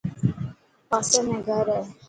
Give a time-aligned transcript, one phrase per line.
[0.89, 1.81] پاسي ۾ گهر هي.